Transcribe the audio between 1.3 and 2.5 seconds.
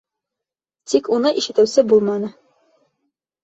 ишетеүсе булманы.